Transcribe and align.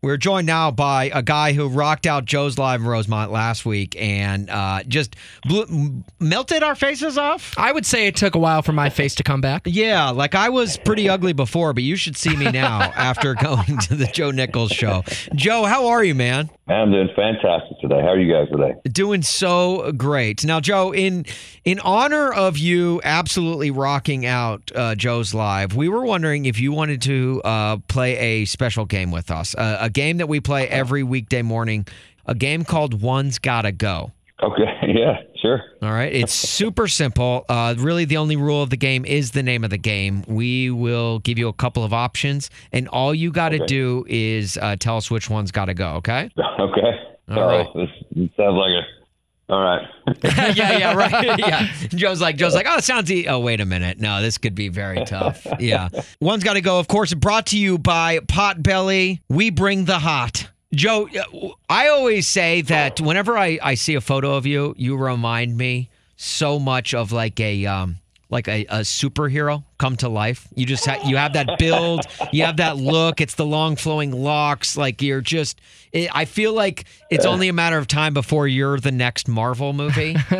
We're 0.00 0.16
joined 0.16 0.46
now 0.46 0.70
by 0.70 1.10
a 1.12 1.22
guy 1.22 1.54
who 1.54 1.68
rocked 1.68 2.06
out 2.06 2.24
Joe's 2.24 2.56
Live 2.56 2.80
in 2.80 2.86
Rosemont 2.86 3.32
last 3.32 3.66
week 3.66 3.96
and 4.00 4.48
uh, 4.48 4.84
just 4.86 5.16
blew, 5.44 6.04
melted 6.20 6.62
our 6.62 6.76
faces 6.76 7.18
off. 7.18 7.52
I 7.56 7.72
would 7.72 7.84
say 7.84 8.06
it 8.06 8.14
took 8.14 8.36
a 8.36 8.38
while 8.38 8.62
for 8.62 8.72
my 8.72 8.90
face 8.90 9.16
to 9.16 9.24
come 9.24 9.40
back. 9.40 9.62
Yeah, 9.64 10.10
like 10.10 10.36
I 10.36 10.50
was 10.50 10.76
pretty 10.76 11.08
ugly 11.08 11.32
before, 11.32 11.72
but 11.72 11.82
you 11.82 11.96
should 11.96 12.16
see 12.16 12.36
me 12.36 12.48
now 12.48 12.80
after 12.96 13.34
going 13.34 13.78
to 13.88 13.96
the 13.96 14.06
Joe 14.06 14.30
Nichols 14.30 14.70
show. 14.70 15.02
Joe, 15.34 15.64
how 15.64 15.88
are 15.88 16.04
you, 16.04 16.14
man? 16.14 16.48
I'm 16.68 16.90
doing 16.90 17.08
fantastic 17.16 17.78
today. 17.80 18.00
How 18.00 18.08
are 18.08 18.18
you 18.18 18.32
guys 18.32 18.48
today? 18.50 18.74
Doing 18.84 19.22
so 19.22 19.90
great. 19.92 20.44
Now, 20.44 20.60
Joe, 20.60 20.92
in 20.92 21.24
in 21.64 21.80
honor 21.80 22.32
of 22.32 22.58
you 22.58 23.00
absolutely 23.04 23.70
rocking 23.70 24.26
out 24.26 24.70
uh, 24.74 24.94
Joe's 24.94 25.32
live, 25.32 25.74
we 25.74 25.88
were 25.88 26.04
wondering 26.04 26.44
if 26.44 26.60
you 26.60 26.72
wanted 26.72 27.00
to 27.02 27.40
uh, 27.44 27.76
play 27.88 28.16
a 28.16 28.44
special 28.44 28.84
game 28.84 29.10
with 29.10 29.30
us, 29.30 29.54
uh, 29.54 29.78
a 29.80 29.88
game 29.88 30.18
that 30.18 30.28
we 30.28 30.40
play 30.40 30.68
every 30.68 31.02
weekday 31.02 31.42
morning, 31.42 31.86
a 32.26 32.34
game 32.34 32.64
called 32.64 33.00
One's 33.00 33.38
Gotta 33.38 33.72
Go. 33.72 34.12
Okay, 34.40 34.64
yeah, 34.94 35.16
sure. 35.42 35.62
All 35.82 35.90
right. 35.90 36.12
It's 36.12 36.32
super 36.32 36.86
simple. 36.86 37.44
Uh, 37.48 37.74
really, 37.76 38.04
the 38.04 38.18
only 38.18 38.36
rule 38.36 38.62
of 38.62 38.70
the 38.70 38.76
game 38.76 39.04
is 39.04 39.32
the 39.32 39.42
name 39.42 39.64
of 39.64 39.70
the 39.70 39.78
game. 39.78 40.22
We 40.28 40.70
will 40.70 41.18
give 41.18 41.38
you 41.38 41.48
a 41.48 41.52
couple 41.52 41.82
of 41.82 41.92
options, 41.92 42.48
and 42.72 42.86
all 42.88 43.12
you 43.14 43.32
got 43.32 43.48
to 43.48 43.56
Okay. 43.56 43.66
do 43.66 44.04
is 44.08 44.56
uh, 44.62 44.76
tell 44.78 44.96
us 44.96 45.10
which 45.10 45.28
one's 45.28 45.50
got 45.50 45.64
to 45.66 45.74
go, 45.74 45.94
okay? 45.94 46.30
Okay. 46.60 47.00
All 47.30 47.38
Oh, 47.40 47.46
right. 47.46 47.66
This, 47.74 47.88
this 48.14 48.30
sounds 48.36 48.56
like 48.56 48.70
a. 48.70 48.82
All 49.52 49.60
right. 49.62 49.86
yeah, 50.56 50.78
yeah, 50.78 50.92
right. 50.94 51.38
yeah. 51.38 51.66
Joe's 51.88 52.20
like, 52.20 52.36
Joe's 52.36 52.54
like, 52.54 52.66
oh, 52.68 52.76
it 52.78 52.84
sounds. 52.84 53.10
E- 53.10 53.26
oh, 53.28 53.38
wait 53.40 53.60
a 53.60 53.64
minute. 53.66 53.98
No, 53.98 54.20
this 54.22 54.36
could 54.38 54.54
be 54.54 54.68
very 54.68 55.04
tough. 55.06 55.46
Yeah. 55.58 55.88
One's 56.20 56.44
got 56.44 56.54
to 56.54 56.60
go. 56.60 56.78
Of 56.78 56.86
course, 56.88 57.14
brought 57.14 57.46
to 57.46 57.58
you 57.58 57.78
by 57.78 58.18
Potbelly. 58.20 59.20
We 59.30 59.48
bring 59.50 59.86
the 59.86 59.98
hot. 59.98 60.48
Joe, 60.74 61.08
uh, 61.08 61.48
I 61.68 61.88
always 61.88 62.28
say 62.28 62.60
that 62.62 63.00
whenever 63.00 63.38
I, 63.38 63.58
I 63.62 63.74
see 63.74 63.94
a 63.94 64.00
photo 64.00 64.34
of 64.34 64.44
you, 64.44 64.74
you 64.76 64.96
remind 64.96 65.56
me 65.56 65.88
so 66.16 66.58
much 66.58 66.94
of 66.94 67.12
like 67.12 67.38
a 67.40 67.64
um 67.66 67.96
like 68.28 68.48
a, 68.48 68.64
a 68.66 68.80
superhero 68.80 69.64
come 69.78 69.96
to 69.96 70.08
life. 70.08 70.46
You 70.54 70.66
just 70.66 70.84
ha- 70.86 71.00
you 71.04 71.16
have 71.16 71.32
that 71.34 71.58
build, 71.58 72.02
you 72.32 72.44
have 72.44 72.58
that 72.58 72.76
look. 72.76 73.20
It's 73.20 73.34
the 73.36 73.46
long 73.46 73.76
flowing 73.76 74.10
locks. 74.12 74.76
Like 74.76 75.00
you're 75.02 75.20
just. 75.20 75.60
It, 75.90 76.10
I 76.14 76.26
feel 76.26 76.52
like 76.52 76.84
it's 77.10 77.24
only 77.24 77.48
a 77.48 77.52
matter 77.54 77.78
of 77.78 77.86
time 77.86 78.12
before 78.12 78.46
you're 78.46 78.78
the 78.78 78.92
next 78.92 79.26
Marvel 79.26 79.72
movie. 79.72 80.14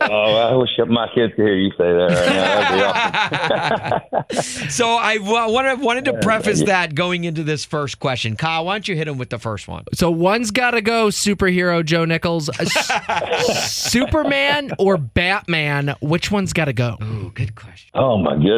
oh, 0.00 0.36
I 0.36 0.54
wish 0.54 0.68
my 0.86 1.08
kids 1.12 1.34
could 1.34 1.44
hear 1.44 1.56
you 1.56 1.70
say 1.70 1.78
that 1.78 2.08
right 2.08 2.28
now. 2.28 2.60
That'd 2.60 4.10
be 4.10 4.36
awesome. 4.36 4.68
so 4.70 4.88
I 4.90 5.16
w- 5.16 5.52
wanted 5.52 5.80
wanted 5.80 6.04
to 6.04 6.18
preface 6.20 6.62
that 6.64 6.94
going 6.94 7.24
into 7.24 7.42
this 7.42 7.64
first 7.64 7.98
question. 7.98 8.36
Kyle, 8.36 8.66
why 8.66 8.74
don't 8.74 8.86
you 8.86 8.94
hit 8.94 9.08
him 9.08 9.18
with 9.18 9.30
the 9.30 9.38
first 9.40 9.66
one? 9.66 9.84
So 9.94 10.12
one's 10.12 10.52
got 10.52 10.72
to 10.72 10.80
go 10.80 11.08
superhero 11.08 11.84
Joe 11.84 12.04
Nichols. 12.04 12.48
S- 12.60 13.90
Superman 13.90 14.72
or 14.78 14.96
Batman? 14.96 15.96
Which 16.00 16.30
one's 16.30 16.52
got 16.52 16.66
to 16.66 16.72
go? 16.72 16.98
Ooh, 17.02 17.32
good 17.34 17.54
question. 17.56 17.90
Oh 17.94 18.18
my 18.18 18.36
goodness. 18.36 18.57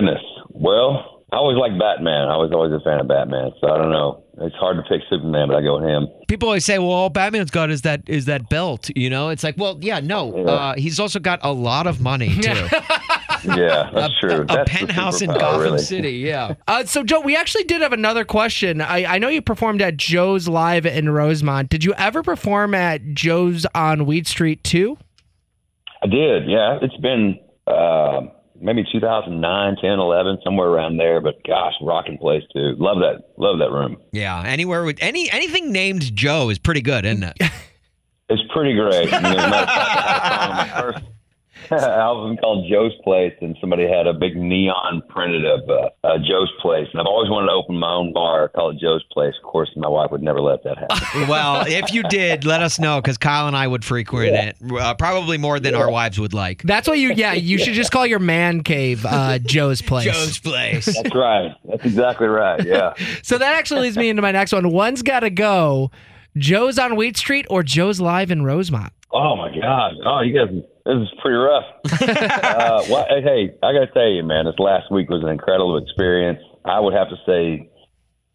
Well, 0.50 1.25
I 1.33 1.37
always 1.37 1.56
like 1.59 1.78
Batman. 1.78 2.28
I 2.28 2.37
was 2.37 2.50
always 2.53 2.72
a 2.72 2.81
fan 2.81 3.00
of 3.00 3.09
Batman, 3.09 3.53
so 3.61 3.69
I 3.71 3.78
don't 3.78 3.91
know. 3.91 4.25
It's 4.38 4.56
hard 4.56 4.77
to 4.78 4.83
pick 4.83 5.03
Superman, 5.09 5.49
but 5.49 5.56
I 5.56 5.62
go 5.62 5.78
with 5.78 5.88
him. 5.88 6.09
People 6.28 6.49
always 6.49 6.65
say, 6.65 6.78
"Well, 6.78 6.91
all 6.91 7.11
Batman's 7.11 7.50
got 7.50 7.71
is 7.71 7.83
that 7.83 8.03
is 8.09 8.25
that 8.25 8.49
belt." 8.49 8.91
You 8.97 9.11
know, 9.11 9.28
it's 9.28 9.44
like, 9.44 9.56
well, 9.59 9.78
yeah, 9.81 10.00
no. 10.00 10.34
Uh, 10.47 10.75
he's 10.77 10.99
also 10.99 11.19
got 11.21 11.38
a 11.43 11.53
lot 11.53 11.87
of 11.87 12.00
money 12.00 12.34
too. 12.41 12.66
Yeah, 13.44 13.91
that's 13.94 14.19
true. 14.21 14.41
a 14.43 14.44
That's 14.44 14.71
penthouse 14.71 15.22
in 15.22 15.31
Gotham 15.31 15.61
really. 15.62 15.78
City. 15.78 16.12
Yeah. 16.12 16.55
Uh, 16.69 16.84
so 16.84 17.03
Joe, 17.03 17.21
we 17.21 17.34
actually 17.37 17.65
did 17.65 17.81
have 17.81 17.93
another 17.93 18.25
question. 18.25 18.81
I, 18.81 19.15
I 19.15 19.19
know 19.19 19.28
you 19.28 19.43
performed 19.43 19.82
at 19.82 19.97
Joe's 19.97 20.47
Live 20.47 20.87
in 20.87 21.11
Rosemont. 21.11 21.69
Did 21.69 21.82
you 21.84 21.93
ever 21.94 22.22
perform 22.22 22.75
at 22.75 23.12
Joe's 23.15 23.67
on 23.75 24.06
Weed 24.06 24.27
Street 24.28 24.62
too? 24.62 24.97
I 26.03 26.06
did. 26.06 26.49
Yeah, 26.49 26.78
it's 26.81 26.97
been 26.99 27.41
uh, 27.67 28.21
maybe 28.60 28.84
2009, 28.93 29.76
10, 29.81 29.91
11, 29.91 30.38
somewhere 30.44 30.69
around 30.69 30.97
there. 30.98 31.21
But 31.21 31.43
gosh, 31.47 31.72
rocking 31.82 32.19
place 32.19 32.43
too. 32.53 32.75
Love 32.78 32.98
that. 32.98 33.31
Love 33.37 33.59
that 33.59 33.71
room. 33.71 33.97
Yeah. 34.12 34.43
Anywhere 34.44 34.84
with 34.84 34.98
any 35.00 35.31
anything 35.31 35.72
named 35.72 36.15
Joe 36.15 36.50
is 36.50 36.59
pretty 36.59 36.82
good, 36.82 37.04
isn't 37.04 37.22
it? 37.25 37.37
It's 38.32 38.43
pretty 38.53 38.75
great. 38.76 39.06
You 39.06 39.10
know, 39.10 39.28
as 39.28 39.34
a 39.44 39.49
matter 39.50 39.65
of 39.65 39.69
fact, 39.69 39.81
I 39.81 39.93
had 39.93 40.15
a 40.15 40.38
song 40.38 40.50
on 40.50 40.56
my 40.56 40.81
first 40.93 41.04
album 41.78 42.36
called 42.36 42.69
Joe's 42.69 42.94
Place, 43.04 43.34
and 43.41 43.56
somebody 43.60 43.88
had 43.88 44.06
a 44.06 44.12
big 44.12 44.36
neon 44.36 45.03
printed 45.08 45.44
of 45.44 45.69
uh, 45.69 45.91
uh, 46.04 46.19
Joe's 46.19 46.50
Place. 46.60 46.88
And 46.92 47.00
I've 47.00 47.06
always 47.06 47.31
wanted 47.31 47.47
to 47.47 47.53
open 47.53 47.78
my 47.78 47.92
own 47.92 48.12
bar 48.12 48.48
called 48.48 48.81
Joe's 48.81 49.04
Place. 49.12 49.34
Of 49.36 49.44
course, 49.44 49.70
my 49.76 49.88
wife 49.88 50.10
would 50.10 50.22
never 50.22 50.41
let 50.41 50.64
that 50.64 50.78
happen. 50.78 50.97
well, 51.28 51.64
if 51.66 51.92
you 51.92 52.03
did, 52.04 52.44
let 52.44 52.62
us 52.62 52.78
know 52.78 53.00
because 53.00 53.19
Kyle 53.19 53.47
and 53.47 53.56
I 53.56 53.66
would 53.66 53.84
frequent 53.84 54.34
it 54.34 54.56
uh, 54.72 54.94
probably 54.94 55.38
more 55.38 55.60
than 55.60 55.75
our 55.75 55.91
wives 55.91 56.19
would 56.19 56.34
like. 56.34 56.62
That's 56.62 56.88
what 56.88 56.98
you. 56.98 57.12
Yeah, 57.14 57.32
you 57.32 57.58
should 57.58 57.75
just 57.75 57.92
call 57.92 58.06
your 58.06 58.19
man 58.19 58.62
cave 58.62 59.04
uh, 59.06 59.38
Joe's 59.38 59.82
place. 59.82 60.04
Joe's 60.04 60.38
place. 60.38 60.87
That's 60.87 61.14
right. 61.14 61.54
That's 61.64 61.84
exactly 61.84 62.26
right. 62.26 62.64
Yeah. 62.64 62.94
So 63.22 63.38
that 63.38 63.54
actually 63.54 63.82
leads 63.82 63.97
me 63.97 64.08
into 64.08 64.22
my 64.22 64.32
next 64.32 64.52
one. 64.52 64.70
One's 64.70 65.02
got 65.02 65.20
to 65.20 65.31
go. 65.31 65.91
Joe's 66.37 66.78
on 66.78 66.97
Weed 66.97 67.16
Street 67.16 67.47
or 67.50 67.62
Joe's 67.62 68.00
Live 68.00 68.31
in 68.31 68.44
Rosemont. 68.44 68.92
Oh 69.12 69.34
my 69.34 69.48
God! 69.48 69.94
Oh, 70.04 70.20
you 70.20 70.32
guys, 70.32 70.54
this 70.84 70.96
is 70.96 71.08
pretty 71.20 71.36
rough. 71.36 71.64
uh, 71.92 72.84
well, 72.91 73.06
hey, 73.08 73.54
I 73.62 73.72
got 73.72 73.86
to 73.86 73.91
tell 73.92 74.08
you, 74.08 74.22
man, 74.22 74.46
this 74.46 74.58
last 74.58 74.91
week 74.91 75.10
was 75.10 75.22
an 75.22 75.28
incredible 75.28 75.78
experience. 75.78 76.41
I 76.64 76.80
would 76.80 76.94
have 76.94 77.08
to 77.10 77.16
say, 77.26 77.70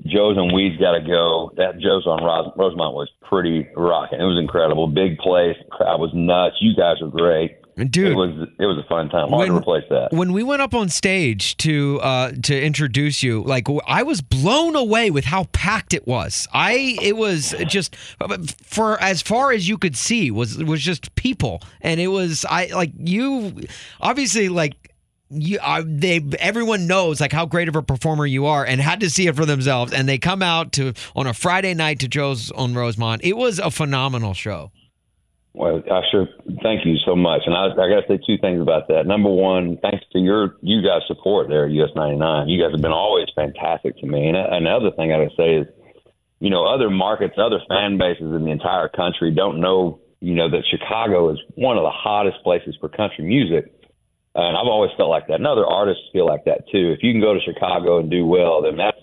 Joe's 0.05 0.37
and 0.37 0.53
Weed's 0.53 0.79
got 0.79 0.93
to 0.93 1.01
go. 1.01 1.51
That 1.57 1.79
Joe's 1.79 2.05
on 2.05 2.23
Ros- 2.23 2.53
Rosemont 2.57 2.93
was 2.93 3.09
pretty 3.23 3.67
rocking. 3.75 4.19
It 4.19 4.25
was 4.25 4.39
incredible. 4.39 4.87
Big 4.87 5.17
place. 5.17 5.57
Crowd 5.71 5.99
was 5.99 6.11
nuts. 6.13 6.57
You 6.59 6.75
guys 6.75 6.97
were 7.01 7.09
great. 7.09 7.57
Dude. 7.77 8.07
it 8.13 8.15
was 8.15 8.47
it 8.57 8.65
was 8.65 8.77
a 8.77 8.87
fun 8.87 9.09
time. 9.09 9.27
Hard 9.29 9.47
to 9.47 9.53
When- 9.53 9.61
replace 9.61 9.83
that. 9.89 10.13
When 10.13 10.31
we 10.31 10.43
went 10.43 10.61
up 10.61 10.73
on 10.73 10.87
stage 10.87 11.57
to 11.57 11.99
uh, 12.01 12.31
to 12.43 12.61
introduce 12.63 13.21
you, 13.21 13.43
like 13.43 13.67
I 13.85 14.03
was 14.03 14.21
blown 14.21 14.75
away 14.77 15.11
with 15.11 15.25
how 15.25 15.45
packed 15.51 15.93
it 15.93 16.07
was. 16.07 16.47
I 16.53 16.97
it 17.01 17.17
was 17.17 17.53
just 17.67 17.95
for 18.63 19.01
as 19.01 19.21
far 19.21 19.51
as 19.51 19.67
you 19.67 19.77
could 19.77 19.97
see 19.97 20.31
was 20.31 20.57
was 20.63 20.81
just 20.81 21.13
people, 21.15 21.61
and 21.81 21.99
it 21.99 22.07
was 22.07 22.45
I 22.49 22.67
like 22.67 22.91
you 22.97 23.59
obviously 23.99 24.47
like 24.47 24.75
you 25.29 25.57
uh, 25.61 25.81
they 25.85 26.21
everyone 26.39 26.87
knows 26.87 27.19
like 27.19 27.33
how 27.33 27.45
great 27.45 27.67
of 27.67 27.75
a 27.75 27.81
performer 27.81 28.25
you 28.25 28.45
are 28.45 28.63
and 28.63 28.79
had 28.79 28.99
to 29.01 29.09
see 29.09 29.27
it 29.27 29.35
for 29.35 29.43
themselves 29.45 29.91
and 29.91 30.07
they 30.07 30.17
come 30.19 30.41
out 30.43 30.71
to 30.73 30.93
on 31.15 31.27
a 31.27 31.33
Friday 31.33 31.73
night 31.73 31.99
to 31.99 32.07
Joe's 32.07 32.51
on 32.51 32.73
Rosemont. 32.73 33.21
It 33.23 33.35
was 33.35 33.59
a 33.59 33.69
phenomenal 33.71 34.33
show. 34.33 34.71
Well, 35.55 35.81
I 35.89 36.01
sure 36.11 36.27
thank 36.61 36.85
you 36.85 36.97
so 37.05 37.15
much, 37.15 37.43
and 37.45 37.55
I, 37.55 37.67
I 37.71 37.87
got 37.87 38.03
to 38.03 38.07
say 38.09 38.19
two 38.27 38.37
things 38.37 38.59
about 38.59 38.89
that. 38.89 39.07
Number 39.07 39.29
one, 39.29 39.77
thanks 39.81 40.03
to 40.11 40.19
your 40.19 40.57
you 40.61 40.81
guys' 40.83 41.07
support 41.07 41.47
there 41.47 41.65
at 41.65 41.71
US 41.71 41.91
99. 41.95 42.49
You 42.49 42.61
guys 42.61 42.73
have 42.73 42.81
been 42.81 42.91
always 42.91 43.27
fantastic 43.33 43.97
to 43.99 44.05
me. 44.05 44.27
And 44.27 44.35
another 44.35 44.91
thing 44.91 45.13
I 45.13 45.23
to 45.23 45.29
say 45.37 45.63
is, 45.63 45.67
you 46.41 46.49
know, 46.49 46.65
other 46.67 46.89
markets, 46.89 47.35
other 47.39 47.61
fan 47.69 47.97
bases 47.97 48.35
in 48.35 48.43
the 48.43 48.51
entire 48.51 48.89
country 48.89 49.31
don't 49.31 49.61
know, 49.61 50.01
you 50.19 50.35
know, 50.35 50.51
that 50.51 50.63
Chicago 50.69 51.31
is 51.31 51.39
one 51.55 51.77
of 51.77 51.83
the 51.83 51.95
hottest 51.95 52.43
places 52.43 52.75
for 52.81 52.89
country 52.89 53.23
music. 53.23 53.71
And 54.35 54.57
I've 54.57 54.67
always 54.67 54.91
felt 54.97 55.09
like 55.09 55.27
that. 55.27 55.35
And 55.35 55.47
other 55.47 55.65
artists 55.65 56.03
feel 56.11 56.25
like 56.25 56.43
that 56.45 56.67
too. 56.69 56.91
If 56.91 56.99
you 57.01 57.13
can 57.13 57.21
go 57.21 57.33
to 57.33 57.39
Chicago 57.39 57.99
and 57.99 58.11
do 58.11 58.25
well, 58.25 58.61
then 58.61 58.75
that's 58.75 58.99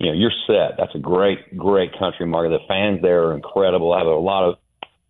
you 0.00 0.08
know, 0.08 0.12
you're 0.12 0.34
set. 0.48 0.76
That's 0.76 0.94
a 0.96 0.98
great, 0.98 1.56
great 1.56 1.96
country 1.96 2.26
market. 2.26 2.50
The 2.50 2.66
fans 2.66 3.00
there 3.00 3.28
are 3.28 3.34
incredible. 3.36 3.92
I 3.92 3.98
have 3.98 4.08
a 4.08 4.16
lot 4.16 4.42
of 4.42 4.56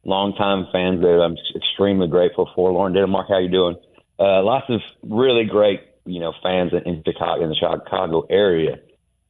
longtime 0.05 0.67
fans 0.73 1.01
there. 1.03 1.19
that 1.19 1.25
I'm 1.25 1.37
extremely 1.57 2.09
grateful 2.09 2.49
for. 2.55 2.73
Lauren 2.73 2.93
Denmark, 2.93 3.27
how 3.29 3.39
you 3.39 3.49
doing? 3.51 3.77
Uh, 4.19 4.43
lots 4.43 4.67
of 4.69 4.81
really 5.03 5.45
great, 5.45 5.81
you 6.05 6.21
know, 6.21 6.33
fans 6.43 6.73
in, 6.73 6.83
in 6.89 7.03
Chicago, 7.05 7.43
in 7.43 7.51
the 7.51 7.57
Chicago 7.57 8.27
area, 8.31 8.79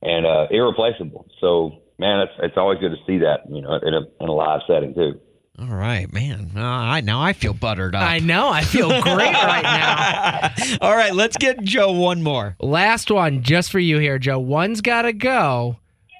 and 0.03 0.27
uh, 0.27 0.47
irreplaceable. 0.51 1.27
So, 1.41 1.83
man, 1.99 2.21
it's 2.21 2.33
it's 2.41 2.57
always 2.57 2.79
good 2.81 2.91
to 2.91 2.99
see 3.07 3.19
that, 3.19 3.49
you 3.49 3.63
know, 3.63 3.75
in 3.75 3.95
a 3.95 4.03
in 4.21 4.29
a 4.29 4.33
live 4.33 4.61
setting 4.67 4.95
too. 4.95 5.21
All 5.57 5.67
right, 5.69 6.13
man. 6.13 6.51
Uh, 6.57 6.61
I 6.63 7.01
now 7.01 7.23
I 7.23 7.33
feel 7.33 7.55
buttered 7.55 7.95
up. 7.95 8.03
I 8.03 8.19
know. 8.19 8.51
I 8.51 8.63
feel 8.63 8.89
great 8.89 9.33
right 9.33 9.63
now. 9.63 10.77
All 10.81 10.97
right, 10.97 11.15
let's 11.15 11.37
get 11.37 11.63
Joe 11.63 11.93
one 11.93 12.23
more. 12.23 12.57
Last 12.61 13.11
one 13.11 13.43
just 13.43 13.71
for 13.71 13.79
you 13.79 13.99
here, 13.99 14.19
Joe. 14.19 14.41
One's 14.41 14.81
got 14.81 15.03
to 15.03 15.13
go. 15.13 15.79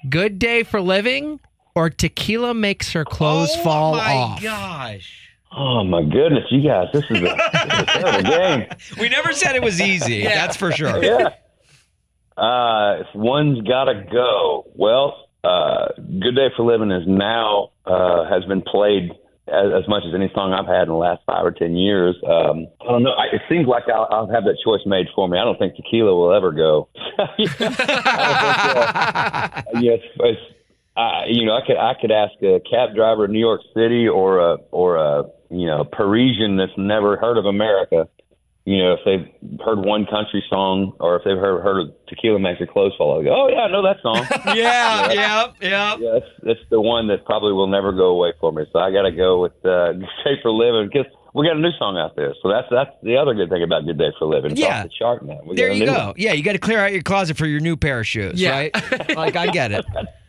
Good 0.09 0.39
day 0.39 0.63
for 0.63 0.79
living 0.79 1.41
or 1.75 1.89
tequila 1.89 2.53
makes 2.53 2.91
her 2.93 3.05
clothes 3.05 3.55
fall 3.57 3.95
off. 3.95 4.03
oh 4.03 4.35
my 4.35 4.39
gosh. 4.41 5.21
Oh 5.57 5.83
my 5.83 6.03
goodness, 6.03 6.43
you 6.51 6.61
guys, 6.67 6.87
this 6.91 7.03
is 7.09 7.17
a, 7.17 7.21
this 7.21 7.95
is 7.95 8.03
a 8.03 8.23
game. 8.57 8.67
We 8.99 9.07
never 9.07 9.31
said 9.31 9.55
it 9.55 9.63
was 9.63 9.79
easy. 9.79 10.23
That's 10.23 10.57
for 10.57 10.71
sure. 10.71 11.01
Yeah. 11.03 11.29
Uh, 12.35 12.97
if 13.01 13.07
one's 13.15 13.61
got 13.65 13.85
to 13.85 14.03
go. 14.11 14.65
Well, 14.75 15.29
uh, 15.45 15.87
"Good 15.95 16.35
Day 16.35 16.47
for 16.57 16.65
Living" 16.65 16.91
is 16.91 17.03
now 17.07 17.69
uh, 17.85 18.27
has 18.27 18.43
been 18.45 18.63
played 18.63 19.11
as, 19.47 19.83
as 19.83 19.87
much 19.87 20.03
as 20.05 20.13
any 20.13 20.29
song 20.35 20.51
I've 20.51 20.67
had 20.67 20.83
in 20.83 20.89
the 20.89 20.95
last 20.95 21.21
five 21.25 21.45
or 21.45 21.51
ten 21.51 21.77
years. 21.77 22.17
Um, 22.27 22.67
I 22.81 22.85
don't 22.91 23.03
know. 23.03 23.11
I, 23.11 23.27
it 23.33 23.41
seems 23.47 23.65
like 23.67 23.83
I'll, 23.87 24.07
I'll 24.11 24.27
have 24.27 24.43
that 24.43 24.57
choice 24.65 24.81
made 24.85 25.07
for 25.15 25.29
me. 25.29 25.37
I 25.37 25.45
don't 25.45 25.57
think 25.57 25.75
tequila 25.75 26.13
will 26.13 26.33
ever 26.33 26.51
go. 26.51 26.89
I 27.17 28.73
don't 28.73 29.75
uh, 29.75 29.79
yes, 29.81 29.99
it's, 30.19 30.41
uh, 30.95 31.21
you 31.27 31.45
know, 31.45 31.53
I 31.55 31.65
could 31.65 31.77
I 31.77 31.93
could 31.99 32.11
ask 32.11 32.33
a 32.41 32.59
cab 32.69 32.95
driver 32.95 33.25
in 33.25 33.31
New 33.31 33.39
York 33.39 33.61
City 33.75 34.07
or 34.07 34.39
a 34.39 34.57
or 34.71 34.95
a 34.97 35.23
you 35.49 35.67
know 35.67 35.83
Parisian 35.85 36.57
that's 36.57 36.71
never 36.77 37.17
heard 37.17 37.37
of 37.37 37.45
America. 37.45 38.07
You 38.67 38.79
know, 38.79 38.93
if 38.93 38.99
they've 39.05 39.59
heard 39.63 39.77
one 39.85 40.07
country 40.07 40.43
song 40.49 40.93
or 40.99 41.17
if 41.17 41.23
they've 41.23 41.37
heard 41.37 41.61
heard 41.61 41.81
of 41.81 41.93
Tequila 42.07 42.39
Makes 42.39 42.61
Your 42.61 42.67
Clothes 42.67 42.93
Fall, 42.97 43.13
I'll 43.17 43.23
go, 43.23 43.29
oh 43.29 43.47
yeah, 43.47 43.59
I 43.61 43.71
know 43.71 43.83
that 43.83 43.97
song. 44.01 44.25
Yeah, 44.55 45.11
yeah, 45.11 45.51
yeah. 45.61 45.97
yeah, 45.99 46.11
that's 46.13 46.31
that's 46.41 46.59
the 46.71 46.81
one 46.81 47.07
that 47.09 47.25
probably 47.25 47.53
will 47.53 47.67
never 47.67 47.91
go 47.91 48.05
away 48.07 48.33
for 48.39 48.51
me. 48.51 48.63
So 48.73 48.79
I 48.79 48.91
got 48.91 49.03
to 49.03 49.11
go 49.11 49.39
with 49.41 49.53
uh, 49.65 49.91
Good 49.93 50.07
Day 50.23 50.39
for 50.41 50.49
Living 50.49 50.89
because 50.91 51.11
we 51.35 51.45
got 51.45 51.57
a 51.57 51.59
new 51.59 51.73
song 51.77 51.97
out 51.99 52.15
there. 52.15 52.33
So 52.41 52.49
that's 52.49 52.67
that's 52.71 52.89
the 53.03 53.17
other 53.17 53.35
good 53.35 53.49
thing 53.51 53.61
about 53.61 53.85
Good 53.85 53.99
Day 53.99 54.09
for 54.17 54.25
Living. 54.25 54.51
It's 54.53 54.59
Yeah. 54.61 54.79
off 54.79 54.83
the 54.85 54.91
chart 54.97 55.23
now. 55.23 55.41
We 55.45 55.57
There 55.57 55.67
got 55.67 55.73
a 55.75 55.77
you 55.77 55.85
new 55.85 55.91
go. 55.91 56.05
one. 56.07 56.13
Yeah, 56.17 56.33
you 56.33 56.41
got 56.41 56.53
to 56.53 56.57
clear 56.57 56.79
out 56.79 56.91
your 56.91 57.03
closet 57.03 57.37
for 57.37 57.45
your 57.45 57.59
new 57.59 57.75
pair 57.77 57.99
of 57.99 58.07
shoes, 58.07 58.41
Yeah. 58.41 58.51
right? 58.57 59.15
like 59.15 59.35
I 59.35 59.45
get 59.47 59.73
it. 59.73 59.85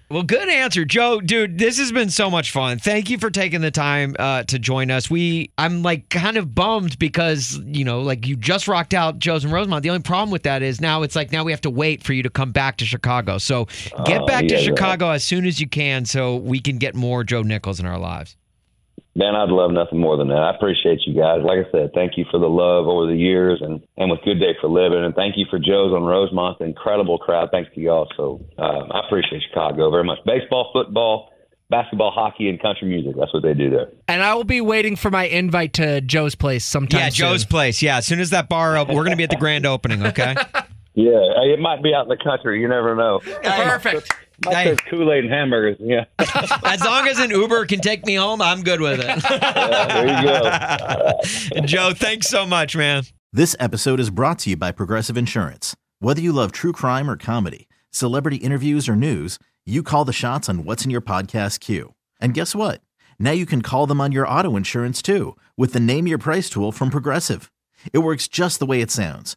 Well, 0.09 0.23
good 0.23 0.49
answer, 0.49 0.85
Joe. 0.85 1.21
Dude, 1.21 1.59
this 1.59 1.79
has 1.79 1.91
been 1.91 2.11
so 2.11 2.31
much 2.31 2.53
fun. 2.53 2.79
Thank 2.79 3.11
you 3.11 3.19
for 3.19 3.29
taking 3.29 3.61
the 3.61 3.73
time 3.73 4.15
uh, 4.21 4.45
to 4.45 4.59
join 4.59 4.93
us. 4.93 5.11
We, 5.11 5.51
I'm 5.59 5.83
like 5.83 6.09
kind 6.11 6.37
of 6.37 6.55
bummed 6.55 6.97
because 7.01 7.61
you 7.67 7.85
know, 7.85 8.03
like 8.03 8.25
you 8.25 8.37
just 8.37 8.69
rocked 8.69 8.95
out 8.95 9.19
Joe's 9.19 9.43
and 9.43 9.53
Rosemont. 9.53 9.83
The 9.83 9.91
only 9.91 10.03
problem 10.03 10.31
with 10.31 10.45
that 10.45 10.63
is 10.63 10.81
now 10.81 11.03
it's 11.03 11.17
like 11.17 11.33
now 11.33 11.43
we 11.43 11.51
have 11.51 11.61
to 11.63 11.71
wait 11.71 12.05
for 12.05 12.13
you 12.13 12.23
to 12.23 12.31
come 12.31 12.53
back 12.53 12.77
to 12.77 12.85
Chicago. 12.87 13.39
So 13.39 13.65
get 14.05 14.23
Oh, 14.23 14.27
back 14.27 14.47
to 14.47 14.55
yeah, 14.55 14.61
yeah. 14.61 14.67
Chicago 14.67 15.11
as 15.11 15.25
soon 15.25 15.45
as 15.45 15.61
you 15.61 15.69
can, 15.69 16.05
so 16.05 16.37
we 16.37 16.61
can 16.61 16.79
get 16.79 16.95
more 16.95 17.25
Joe 17.25 17.43
Nichols 17.43 17.81
in 17.81 17.87
our 17.87 17.99
lives. 17.99 18.37
Man, 19.17 19.35
I'd 19.35 19.49
love 19.49 19.71
nothing 19.71 19.99
more 19.99 20.19
than 20.19 20.29
that. 20.29 20.45
I 20.45 20.55
appreciate 20.55 21.01
you 21.07 21.17
guys. 21.17 21.41
Like 21.43 21.65
I 21.65 21.71
said, 21.73 21.91
thank 21.95 22.19
you 22.19 22.27
for 22.31 22.39
the 22.39 22.53
love 22.53 22.87
over 22.87 23.07
the 23.07 23.17
years 23.17 23.63
and, 23.65 23.81
and 23.97 24.11
with 24.11 24.21
Good 24.21 24.39
Day 24.39 24.53
for 24.61 24.69
Living. 24.69 25.03
And 25.03 25.15
thank 25.15 25.39
you 25.39 25.47
for 25.49 25.59
Joe's 25.59 25.97
on 25.97 26.05
Rosemont. 26.05 26.61
Incredible 26.61 27.17
crowd. 27.17 27.49
Thanks 27.51 27.71
to 27.75 27.81
y'all. 27.81 28.07
So 28.15 28.45
um, 28.59 28.93
I 28.93 29.01
appreciate 29.07 29.41
Chicago 29.49 29.91
very 29.91 30.05
much. 30.05 30.19
Baseball, 30.27 30.69
football, 30.71 31.31
basketball, 31.71 32.11
hockey, 32.11 32.51
and 32.51 32.61
country 32.61 32.89
music. 32.89 33.15
That's 33.19 33.33
what 33.33 33.43
they 33.43 33.55
do 33.55 33.71
there. 33.71 33.89
And 34.07 34.23
I 34.23 34.35
will 34.35 34.45
be 34.45 34.61
waiting 34.61 34.97
for 34.97 35.11
my 35.11 35.25
invite 35.25 35.73
to 35.75 36.03
Joe's 36.03 36.35
place 36.35 36.67
sometime. 36.67 37.01
Yeah, 37.01 37.09
soon. 37.09 37.29
Joe's 37.29 37.47
place. 37.47 37.81
Yeah, 37.81 37.97
as 37.97 38.07
soon 38.07 38.21
as 38.21 38.29
that 38.31 38.51
bar 38.51 38.77
opens, 38.77 38.97
we're 38.97 39.05
gonna 39.05 39.17
be 39.17 39.25
at 39.25 39.31
the 39.31 39.37
grand 39.37 39.65
opening. 39.65 40.05
Okay. 40.05 40.37
Yeah, 40.97 41.21
it 41.45 41.61
might 41.61 41.83
be 41.83 41.95
out 41.95 42.05
in 42.05 42.09
the 42.09 42.17
country. 42.17 42.61
You 42.61 42.69
never 42.69 42.97
know. 42.97 43.21
Perfect. 43.43 44.13
Might 44.45 44.55
Hey. 44.55 44.77
say 44.77 44.77
Kool 44.91 45.13
Aid 45.13 45.25
and 45.25 45.33
hamburgers. 45.33 45.77
Yeah, 45.79 46.05
As 46.65 46.83
long 46.83 47.07
as 47.07 47.19
an 47.19 47.31
Uber 47.31 47.67
can 47.67 47.81
take 47.81 48.05
me 48.07 48.15
home, 48.15 48.41
I'm 48.43 48.63
good 48.63 48.81
with 48.81 49.01
it. 49.03 49.07
there 49.89 50.07
you 51.55 51.61
go. 51.61 51.67
Joe, 51.67 51.93
thanks 51.95 52.29
so 52.29 52.47
much, 52.47 52.75
man. 52.77 53.05
This 53.33 53.55
episode 53.61 54.01
is 54.01 54.11
brought 54.11 54.39
to 54.41 54.51
you 54.51 54.57
by 54.57 54.73
Progressive 54.73 55.17
Insurance. 55.17 55.77
Whether 56.01 56.21
you 56.23 56.33
love 56.33 56.53
true 56.53 56.73
crime 56.73 57.09
or 57.11 57.17
comedy, 57.17 57.69
celebrity 57.91 58.37
interviews 58.37 58.89
or 58.89 58.97
news, 58.97 59.39
you 59.67 59.83
call 59.83 60.05
the 60.07 60.13
shots 60.13 60.49
on 60.49 60.65
what's 60.65 60.85
in 60.85 60.91
your 60.91 61.01
podcast 61.03 61.61
queue. 61.61 61.95
And 62.21 62.33
guess 62.35 62.55
what? 62.55 62.81
Now 63.19 63.33
you 63.33 63.45
can 63.47 63.61
call 63.63 63.87
them 63.87 64.01
on 64.01 64.13
your 64.13 64.27
auto 64.29 64.57
insurance 64.57 65.03
too 65.03 65.37
with 65.57 65.73
the 65.75 65.81
Name 65.81 66.07
Your 66.07 66.19
Price 66.19 66.49
tool 66.51 66.73
from 66.73 66.89
Progressive. 66.91 67.51
It 67.93 67.99
works 67.99 68.29
just 68.29 68.59
the 68.59 68.67
way 68.67 68.81
it 68.81 68.91
sounds. 68.91 69.37